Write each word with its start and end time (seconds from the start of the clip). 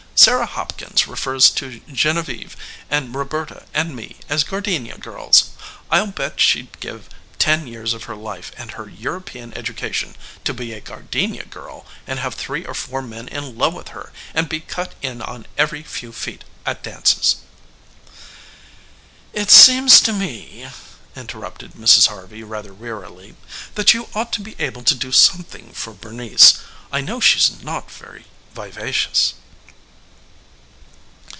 Sarah 0.13 0.45
Hopkins 0.45 1.07
refers 1.07 1.49
to 1.51 1.81
Genevieve 1.91 2.55
and 2.91 3.15
Roberta 3.15 3.63
and 3.73 3.95
me 3.95 4.17
as 4.29 4.43
gardenia 4.43 4.99
girls! 4.99 5.49
I'll 5.89 6.05
bet 6.11 6.39
she'd 6.39 6.79
give 6.79 7.09
ten 7.39 7.65
years 7.65 7.95
of 7.95 8.03
her 8.03 8.15
life 8.15 8.51
and 8.55 8.69
her 8.71 8.87
European 8.87 9.51
education 9.57 10.15
to 10.43 10.53
be 10.53 10.73
a 10.73 10.79
gardenia 10.81 11.45
girl 11.45 11.87
and 12.05 12.19
have 12.19 12.35
three 12.35 12.63
or 12.65 12.75
four 12.75 13.01
men 13.01 13.29
in 13.29 13.57
love 13.57 13.73
with 13.73 13.87
her 13.89 14.13
and 14.35 14.47
be 14.47 14.59
cut 14.59 14.93
in 15.01 15.23
on 15.23 15.47
every 15.57 15.81
few 15.81 16.11
feet 16.11 16.43
at 16.67 16.83
dances." 16.83 17.37
"It 19.33 19.49
seems 19.49 19.99
to 20.01 20.13
me," 20.13 20.69
interrupted 21.15 21.73
Mrs. 21.73 22.09
Harvey 22.09 22.43
rather 22.43 22.75
wearily, 22.75 23.37
"that 23.73 23.95
you 23.95 24.07
ought 24.13 24.31
to 24.33 24.41
be 24.41 24.55
able 24.59 24.83
to 24.83 24.93
do 24.93 25.11
something 25.11 25.73
for 25.73 25.93
Bernice. 25.93 26.59
I 26.91 27.01
know 27.01 27.19
she's 27.19 27.49
not 27.63 27.89
very 27.89 28.25
vivacious." 28.53 29.33